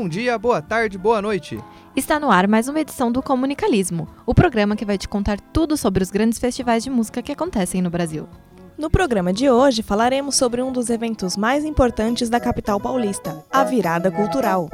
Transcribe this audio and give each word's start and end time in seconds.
Bom 0.00 0.08
dia, 0.08 0.38
boa 0.38 0.62
tarde, 0.62 0.96
boa 0.96 1.20
noite. 1.20 1.62
Está 1.94 2.18
no 2.18 2.30
ar 2.30 2.48
mais 2.48 2.68
uma 2.68 2.80
edição 2.80 3.12
do 3.12 3.22
Comunicalismo, 3.22 4.08
o 4.24 4.34
programa 4.34 4.74
que 4.74 4.86
vai 4.86 4.96
te 4.96 5.06
contar 5.06 5.38
tudo 5.38 5.76
sobre 5.76 6.02
os 6.02 6.10
grandes 6.10 6.38
festivais 6.38 6.82
de 6.82 6.88
música 6.88 7.20
que 7.20 7.30
acontecem 7.30 7.82
no 7.82 7.90
Brasil. 7.90 8.26
No 8.78 8.88
programa 8.88 9.30
de 9.30 9.50
hoje 9.50 9.82
falaremos 9.82 10.36
sobre 10.36 10.62
um 10.62 10.72
dos 10.72 10.88
eventos 10.88 11.36
mais 11.36 11.66
importantes 11.66 12.30
da 12.30 12.40
capital 12.40 12.80
paulista, 12.80 13.44
a 13.52 13.62
Virada 13.62 14.10
Cultural. 14.10 14.70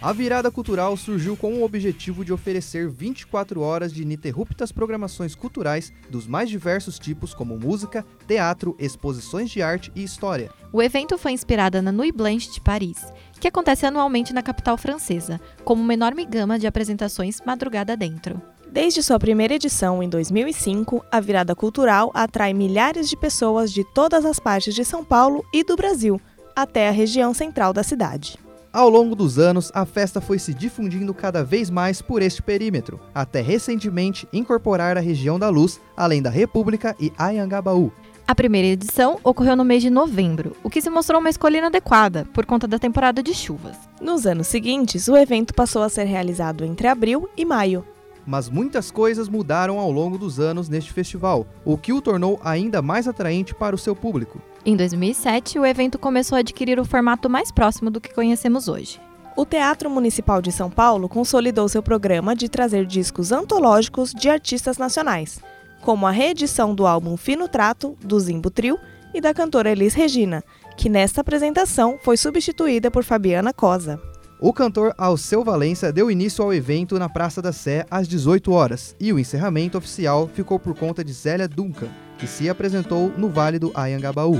A 0.00 0.12
virada 0.12 0.48
cultural 0.48 0.96
surgiu 0.96 1.36
com 1.36 1.54
o 1.54 1.64
objetivo 1.64 2.24
de 2.24 2.32
oferecer 2.32 2.88
24 2.88 3.60
horas 3.60 3.92
de 3.92 4.02
ininterruptas 4.02 4.70
programações 4.70 5.34
culturais 5.34 5.92
dos 6.08 6.24
mais 6.24 6.48
diversos 6.48 7.00
tipos, 7.00 7.34
como 7.34 7.58
música, 7.58 8.06
teatro, 8.24 8.76
exposições 8.78 9.50
de 9.50 9.60
arte 9.60 9.90
e 9.96 10.04
história. 10.04 10.52
O 10.72 10.80
evento 10.80 11.18
foi 11.18 11.32
inspirado 11.32 11.82
na 11.82 11.90
Nuit 11.90 12.16
Blanche 12.16 12.48
de 12.52 12.60
Paris, 12.60 13.12
que 13.40 13.48
acontece 13.48 13.86
anualmente 13.86 14.32
na 14.32 14.40
capital 14.40 14.78
francesa, 14.78 15.40
como 15.64 15.82
uma 15.82 15.94
enorme 15.94 16.24
gama 16.24 16.60
de 16.60 16.68
apresentações 16.68 17.40
madrugada 17.44 17.96
dentro. 17.96 18.40
Desde 18.70 19.02
sua 19.02 19.18
primeira 19.18 19.54
edição 19.54 20.00
em 20.00 20.08
2005, 20.08 21.04
a 21.10 21.18
Virada 21.18 21.56
Cultural 21.56 22.12
atrai 22.14 22.54
milhares 22.54 23.08
de 23.08 23.16
pessoas 23.16 23.72
de 23.72 23.82
todas 23.82 24.24
as 24.24 24.38
partes 24.38 24.76
de 24.76 24.84
São 24.84 25.04
Paulo 25.04 25.44
e 25.52 25.64
do 25.64 25.74
Brasil, 25.74 26.20
até 26.54 26.88
a 26.88 26.92
região 26.92 27.34
central 27.34 27.72
da 27.72 27.82
cidade. 27.82 28.38
Ao 28.70 28.88
longo 28.88 29.14
dos 29.14 29.38
anos, 29.38 29.70
a 29.74 29.86
festa 29.86 30.20
foi 30.20 30.38
se 30.38 30.52
difundindo 30.52 31.14
cada 31.14 31.42
vez 31.42 31.70
mais 31.70 32.02
por 32.02 32.20
este 32.20 32.42
perímetro, 32.42 33.00
até 33.14 33.40
recentemente 33.40 34.28
incorporar 34.30 34.98
a 34.98 35.00
região 35.00 35.38
da 35.38 35.48
Luz, 35.48 35.80
além 35.96 36.20
da 36.20 36.28
República 36.28 36.94
e 37.00 37.10
Ayangabaú. 37.16 37.90
A 38.26 38.34
primeira 38.34 38.68
edição 38.68 39.18
ocorreu 39.24 39.56
no 39.56 39.64
mês 39.64 39.82
de 39.82 39.88
novembro, 39.88 40.54
o 40.62 40.68
que 40.68 40.82
se 40.82 40.90
mostrou 40.90 41.18
uma 41.18 41.30
escolha 41.30 41.58
inadequada 41.58 42.26
por 42.34 42.44
conta 42.44 42.68
da 42.68 42.78
temporada 42.78 43.22
de 43.22 43.32
chuvas. 43.32 43.74
Nos 44.02 44.26
anos 44.26 44.48
seguintes, 44.48 45.08
o 45.08 45.16
evento 45.16 45.54
passou 45.54 45.82
a 45.82 45.88
ser 45.88 46.04
realizado 46.04 46.62
entre 46.62 46.88
abril 46.88 47.26
e 47.34 47.46
maio. 47.46 47.86
Mas 48.28 48.50
muitas 48.50 48.90
coisas 48.90 49.26
mudaram 49.26 49.78
ao 49.78 49.90
longo 49.90 50.18
dos 50.18 50.38
anos 50.38 50.68
neste 50.68 50.92
festival, 50.92 51.46
o 51.64 51.78
que 51.78 51.94
o 51.94 52.02
tornou 52.02 52.38
ainda 52.44 52.82
mais 52.82 53.08
atraente 53.08 53.54
para 53.54 53.74
o 53.74 53.78
seu 53.78 53.96
público. 53.96 54.38
Em 54.66 54.76
2007, 54.76 55.58
o 55.58 55.64
evento 55.64 55.98
começou 55.98 56.36
a 56.36 56.40
adquirir 56.40 56.78
o 56.78 56.84
formato 56.84 57.30
mais 57.30 57.50
próximo 57.50 57.90
do 57.90 58.02
que 58.02 58.12
conhecemos 58.12 58.68
hoje. 58.68 59.00
O 59.34 59.46
Teatro 59.46 59.88
Municipal 59.88 60.42
de 60.42 60.52
São 60.52 60.68
Paulo 60.68 61.08
consolidou 61.08 61.66
seu 61.70 61.82
programa 61.82 62.36
de 62.36 62.50
trazer 62.50 62.84
discos 62.84 63.32
antológicos 63.32 64.12
de 64.12 64.28
artistas 64.28 64.76
nacionais, 64.76 65.40
como 65.80 66.06
a 66.06 66.10
reedição 66.10 66.74
do 66.74 66.86
álbum 66.86 67.16
Fino 67.16 67.48
Trato, 67.48 67.96
do 68.04 68.20
Zimbo 68.20 68.50
Trio, 68.50 68.78
e 69.14 69.22
da 69.22 69.32
cantora 69.32 69.70
Elis 69.70 69.94
Regina, 69.94 70.44
que 70.76 70.90
nesta 70.90 71.22
apresentação 71.22 71.98
foi 72.02 72.18
substituída 72.18 72.90
por 72.90 73.04
Fabiana 73.04 73.54
Cosa. 73.54 73.98
O 74.40 74.52
cantor 74.52 74.94
Alceu 74.96 75.42
Valença 75.42 75.92
deu 75.92 76.08
início 76.08 76.44
ao 76.44 76.54
evento 76.54 76.96
na 76.96 77.08
Praça 77.08 77.42
da 77.42 77.52
Sé 77.52 77.84
às 77.90 78.06
18 78.06 78.52
horas 78.52 78.94
e 79.00 79.12
o 79.12 79.18
encerramento 79.18 79.76
oficial 79.76 80.28
ficou 80.28 80.60
por 80.60 80.78
conta 80.78 81.02
de 81.02 81.12
Zélia 81.12 81.48
Duncan, 81.48 81.88
que 82.16 82.28
se 82.28 82.48
apresentou 82.48 83.12
no 83.18 83.28
Vale 83.28 83.58
do 83.58 83.72
Ayangabaú. 83.74 84.36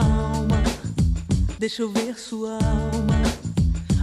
Alma, 0.00 0.62
deixa 1.58 1.82
eu 1.82 1.90
ver 1.90 2.18
sua 2.18 2.52
alma, 2.52 3.22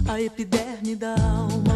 a 0.08 0.22
epiderme 0.22 0.94
da 0.94 1.16
alma. 1.20 1.74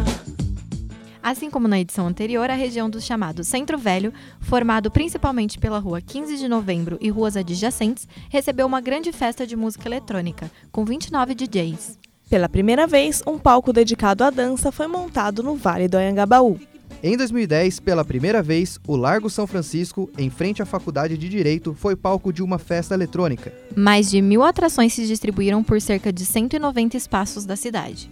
Assim 1.21 1.49
como 1.49 1.67
na 1.67 1.77
edição 1.77 2.07
anterior, 2.07 2.49
a 2.49 2.55
região 2.55 2.89
do 2.89 3.01
chamado 3.01 3.43
Centro 3.43 3.77
Velho, 3.77 4.13
formado 4.39 4.89
principalmente 4.89 5.59
pela 5.59 5.77
rua 5.77 5.99
15 5.99 6.37
de 6.37 6.47
Novembro 6.47 6.97
e 7.01 7.09
ruas 7.09 7.35
adjacentes, 7.35 8.07
recebeu 8.29 8.65
uma 8.65 8.79
grande 8.79 9.11
festa 9.11 9.45
de 9.45 9.57
música 9.57 9.89
eletrônica, 9.89 10.49
com 10.71 10.85
29 10.85 11.35
DJs. 11.35 11.99
Pela 12.29 12.47
primeira 12.47 12.85
vez, 12.85 13.23
um 13.25 13.39
palco 13.39 13.73
dedicado 13.73 14.23
à 14.23 14.29
dança 14.29 14.71
foi 14.71 14.85
montado 14.85 15.41
no 15.41 15.55
Vale 15.55 15.87
do 15.87 15.97
Anhangabaú. 15.97 16.59
Em 17.01 17.17
2010, 17.17 17.79
pela 17.79 18.05
primeira 18.05 18.43
vez, 18.43 18.79
o 18.87 18.95
Largo 18.95 19.31
São 19.31 19.47
Francisco, 19.47 20.07
em 20.15 20.29
frente 20.29 20.61
à 20.61 20.65
Faculdade 20.65 21.17
de 21.17 21.27
Direito, 21.27 21.73
foi 21.73 21.95
palco 21.95 22.31
de 22.31 22.43
uma 22.43 22.59
festa 22.59 22.93
eletrônica. 22.93 23.51
Mais 23.75 24.11
de 24.11 24.21
mil 24.21 24.43
atrações 24.43 24.93
se 24.93 25.07
distribuíram 25.07 25.63
por 25.63 25.81
cerca 25.81 26.13
de 26.13 26.23
190 26.23 26.95
espaços 26.95 27.45
da 27.45 27.55
cidade. 27.55 28.11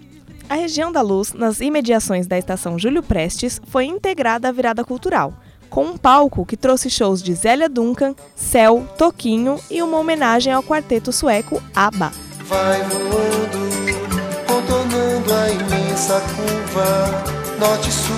A 0.50 0.56
região 0.56 0.92
da 0.92 1.02
Luz, 1.02 1.34
nas 1.34 1.60
imediações 1.60 2.26
da 2.26 2.40
estação 2.40 2.80
Júlio 2.80 3.04
Prestes, 3.04 3.62
foi 3.68 3.86
integrada 3.86 4.48
à 4.48 4.52
virada 4.52 4.84
cultural, 4.84 5.34
com 5.70 5.84
um 5.84 5.98
palco 5.98 6.46
que 6.46 6.58
trouxe 6.58 6.90
shows 6.90 7.22
de 7.22 7.36
Zélia 7.36 7.70
Duncan, 7.70 8.16
Céu, 8.36 8.88
Toquinho 8.98 9.60
e 9.70 9.84
uma 9.84 10.00
homenagem 10.00 10.52
ao 10.52 10.64
quarteto 10.64 11.12
sueco 11.12 11.62
ABBA. 11.76 12.12
Vai 12.46 12.82
voando 12.84 13.37
imensa 15.46 16.20
curva 16.22 17.38
norte-sul. 17.60 18.18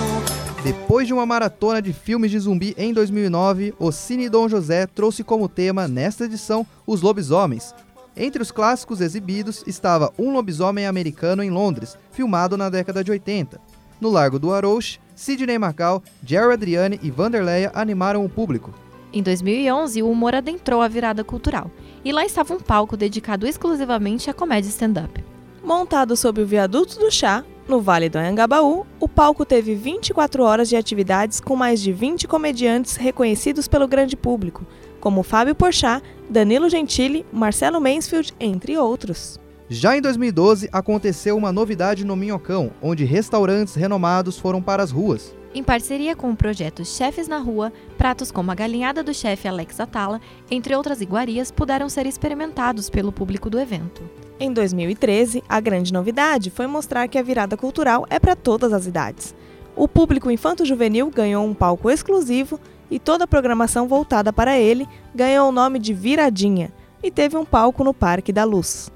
Depois 0.64 1.06
de 1.06 1.12
uma 1.12 1.24
maratona 1.24 1.80
de 1.80 1.92
filmes 1.92 2.30
de 2.30 2.38
zumbi 2.38 2.74
em 2.76 2.92
2009, 2.92 3.74
o 3.78 3.92
Cine 3.92 4.28
Dom 4.28 4.48
José 4.48 4.86
trouxe 4.86 5.22
como 5.22 5.48
tema 5.48 5.86
nesta 5.86 6.24
edição 6.24 6.66
os 6.86 7.02
lobisomens. 7.02 7.74
Entre 8.16 8.42
os 8.42 8.50
clássicos 8.50 9.00
exibidos 9.00 9.62
estava 9.66 10.12
Um 10.18 10.32
Lobisomem 10.32 10.86
Americano 10.86 11.42
em 11.42 11.50
Londres, 11.50 11.96
filmado 12.10 12.56
na 12.56 12.68
década 12.68 13.04
de 13.04 13.10
80. 13.10 13.60
No 14.00 14.10
Largo 14.10 14.38
do 14.38 14.52
Arouche, 14.52 14.98
Sidney 15.14 15.58
Macau, 15.58 16.02
Jerry 16.24 16.52
Adriani 16.52 16.98
e 17.02 17.10
Vanderleia 17.10 17.70
animaram 17.74 18.24
o 18.24 18.28
público. 18.28 18.74
Em 19.12 19.22
2011, 19.22 20.02
o 20.02 20.10
humor 20.10 20.34
adentrou 20.34 20.82
a 20.82 20.88
virada 20.88 21.24
cultural, 21.24 21.70
e 22.04 22.12
lá 22.12 22.24
estava 22.24 22.54
um 22.54 22.60
palco 22.60 22.96
dedicado 22.96 23.46
exclusivamente 23.46 24.30
à 24.30 24.34
comédia 24.34 24.68
stand-up. 24.68 25.29
Montado 25.70 26.16
sob 26.16 26.42
o 26.42 26.46
viaduto 26.46 26.98
do 26.98 27.12
chá, 27.12 27.44
no 27.68 27.80
Vale 27.80 28.08
do 28.08 28.18
Anhangabaú, 28.18 28.84
o 28.98 29.08
palco 29.08 29.46
teve 29.46 29.72
24 29.76 30.42
horas 30.42 30.68
de 30.68 30.74
atividades 30.74 31.38
com 31.38 31.54
mais 31.54 31.80
de 31.80 31.92
20 31.92 32.26
comediantes 32.26 32.96
reconhecidos 32.96 33.68
pelo 33.68 33.86
grande 33.86 34.16
público, 34.16 34.66
como 34.98 35.22
Fábio 35.22 35.54
Porchat, 35.54 36.02
Danilo 36.28 36.68
Gentili, 36.68 37.24
Marcelo 37.32 37.80
Mansfield, 37.80 38.34
entre 38.40 38.76
outros. 38.76 39.38
Já 39.68 39.96
em 39.96 40.00
2012, 40.00 40.68
aconteceu 40.72 41.36
uma 41.36 41.52
novidade 41.52 42.04
no 42.04 42.16
Minhocão, 42.16 42.72
onde 42.82 43.04
restaurantes 43.04 43.76
renomados 43.76 44.40
foram 44.40 44.60
para 44.60 44.82
as 44.82 44.90
ruas. 44.90 45.32
Em 45.54 45.62
parceria 45.62 46.16
com 46.16 46.32
o 46.32 46.36
projeto 46.36 46.84
Chefes 46.84 47.28
na 47.28 47.38
Rua, 47.38 47.72
pratos 47.96 48.32
como 48.32 48.50
a 48.50 48.56
galinhada 48.56 49.04
do 49.04 49.14
chefe 49.14 49.46
Alex 49.46 49.78
Atala, 49.78 50.20
entre 50.50 50.74
outras 50.74 51.00
iguarias, 51.00 51.52
puderam 51.52 51.88
ser 51.88 52.06
experimentados 52.06 52.90
pelo 52.90 53.12
público 53.12 53.48
do 53.48 53.60
evento. 53.60 54.02
Em 54.42 54.54
2013, 54.54 55.44
a 55.46 55.60
grande 55.60 55.92
novidade 55.92 56.48
foi 56.48 56.66
mostrar 56.66 57.06
que 57.08 57.18
a 57.18 57.22
virada 57.22 57.58
cultural 57.58 58.06
é 58.08 58.18
para 58.18 58.34
todas 58.34 58.72
as 58.72 58.86
idades. 58.86 59.34
O 59.76 59.86
público 59.86 60.30
infanto-juvenil 60.30 61.10
ganhou 61.10 61.44
um 61.44 61.52
palco 61.52 61.90
exclusivo 61.90 62.58
e 62.90 62.98
toda 62.98 63.24
a 63.24 63.26
programação 63.26 63.86
voltada 63.86 64.32
para 64.32 64.58
ele 64.58 64.88
ganhou 65.14 65.50
o 65.50 65.52
nome 65.52 65.78
de 65.78 65.92
Viradinha 65.92 66.72
e 67.02 67.10
teve 67.10 67.36
um 67.36 67.44
palco 67.44 67.84
no 67.84 67.92
Parque 67.92 68.32
da 68.32 68.42
Luz. 68.44 68.90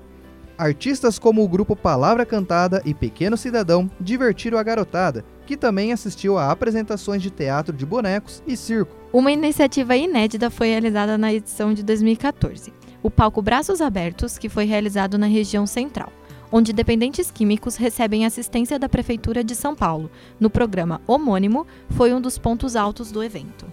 Artistas 0.57 1.19
como 1.19 1.45
o 1.45 1.49
grupo 1.49 1.77
Palavra 1.77 2.25
Cantada 2.25 2.81
e 2.83 2.95
Pequeno 2.95 3.37
Cidadão 3.37 3.91
divertiram 4.01 4.57
a 4.57 4.63
garotada, 4.63 5.27
que 5.45 5.59
também 5.59 5.93
assistiu 5.93 6.39
a 6.39 6.51
apresentações 6.51 7.21
de 7.21 7.29
teatro 7.29 7.77
de 7.77 7.85
bonecos 7.85 8.43
e 8.47 8.57
circo. 8.57 8.97
Uma 9.13 9.31
iniciativa 9.31 9.95
inédita 9.95 10.49
foi 10.49 10.69
realizada 10.69 11.19
na 11.19 11.35
edição 11.35 11.75
de 11.75 11.83
2014 11.83 12.84
o 13.05 13.11
palco 13.11 13.43
Braços 13.43 13.83
Abertos, 13.83 14.39
que 14.39 14.49
foi 14.49 14.65
realizado 14.65 15.19
na 15.19 15.27
região 15.27 15.67
central, 15.67 16.11
onde 16.51 16.73
dependentes 16.73 17.31
químicos 17.31 17.77
recebem 17.77 18.25
assistência 18.25 18.79
da 18.79 18.89
Prefeitura 18.89 19.45
de 19.45 19.55
São 19.55 19.77
Paulo. 19.77 20.11
No 20.41 20.49
programa 20.49 21.03
homônimo, 21.07 21.67
foi 21.91 22.15
um 22.15 22.21
dos 22.21 22.39
pontos 22.39 22.75
altos 22.75 23.13
do 23.13 23.23
evento. 23.23 23.67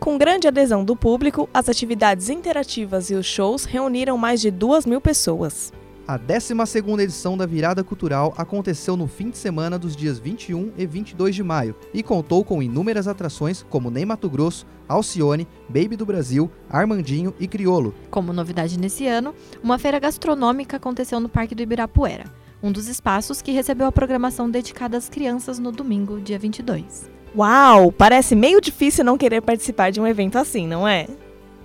Com 0.00 0.18
grande 0.18 0.48
adesão 0.48 0.84
do 0.84 0.96
público, 0.96 1.48
as 1.54 1.68
atividades 1.68 2.28
interativas 2.28 3.10
e 3.10 3.14
os 3.14 3.24
shows 3.24 3.64
reuniram 3.64 4.18
mais 4.18 4.40
de 4.40 4.50
duas 4.50 4.84
mil 4.84 5.00
pessoas. 5.00 5.72
A 6.06 6.18
12ª 6.18 7.00
edição 7.00 7.34
da 7.34 7.46
Virada 7.46 7.82
Cultural 7.82 8.34
aconteceu 8.36 8.94
no 8.94 9.06
fim 9.06 9.30
de 9.30 9.38
semana 9.38 9.78
dos 9.78 9.96
dias 9.96 10.18
21 10.18 10.72
e 10.76 10.84
22 10.84 11.34
de 11.34 11.42
maio 11.42 11.74
e 11.94 12.02
contou 12.02 12.44
com 12.44 12.62
inúmeras 12.62 13.08
atrações 13.08 13.64
como 13.70 13.90
Ney 13.90 14.04
Mato 14.04 14.28
Grosso, 14.28 14.66
Alcione, 14.86 15.48
Baby 15.66 15.96
do 15.96 16.04
Brasil, 16.04 16.50
Armandinho 16.68 17.32
e 17.40 17.48
Criolo. 17.48 17.94
Como 18.10 18.34
novidade 18.34 18.78
nesse 18.78 19.06
ano, 19.06 19.34
uma 19.62 19.78
feira 19.78 19.98
gastronômica 19.98 20.76
aconteceu 20.76 21.18
no 21.18 21.28
Parque 21.30 21.54
do 21.54 21.62
Ibirapuera, 21.62 22.24
um 22.62 22.70
dos 22.70 22.86
espaços 22.86 23.40
que 23.40 23.52
recebeu 23.52 23.86
a 23.86 23.92
programação 23.92 24.50
dedicada 24.50 24.98
às 24.98 25.08
crianças 25.08 25.58
no 25.58 25.72
domingo, 25.72 26.20
dia 26.20 26.38
22. 26.38 27.10
Uau! 27.34 27.90
Parece 27.90 28.36
meio 28.36 28.60
difícil 28.60 29.06
não 29.06 29.16
querer 29.16 29.40
participar 29.40 29.90
de 29.90 30.02
um 30.02 30.06
evento 30.06 30.36
assim, 30.36 30.66
não 30.66 30.86
é? 30.86 31.06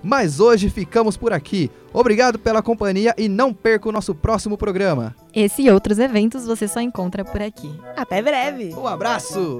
Mas 0.03 0.39
hoje 0.39 0.69
ficamos 0.69 1.17
por 1.17 1.33
aqui. 1.33 1.69
Obrigado 1.91 2.39
pela 2.39 2.61
companhia 2.61 3.13
e 3.17 3.27
não 3.27 3.53
perca 3.53 3.89
o 3.89 3.91
nosso 3.91 4.15
próximo 4.15 4.57
programa. 4.57 5.15
Esse 5.33 5.63
e 5.63 5.71
outros 5.71 5.99
eventos 5.99 6.45
você 6.45 6.67
só 6.67 6.79
encontra 6.79 7.25
por 7.25 7.41
aqui. 7.41 7.71
Até 7.95 8.21
breve. 8.21 8.73
Um 8.73 8.87
abraço! 8.87 9.59